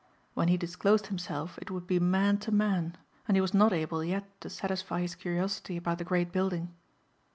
When 0.33 0.47
he 0.47 0.57
disclosed 0.57 1.05
himself 1.13 1.59
it 1.61 1.69
would 1.69 1.85
be 1.85 1.99
man 1.99 2.39
to 2.39 2.51
man 2.51 2.97
and 3.27 3.37
he 3.37 3.41
was 3.41 3.53
not 3.53 3.71
able 3.71 4.03
yet 4.03 4.41
to 4.41 4.49
satisfy 4.49 5.01
his 5.01 5.13
curiosity 5.13 5.77
about 5.77 5.99
the 5.99 6.03
great 6.03 6.31
building. 6.31 6.73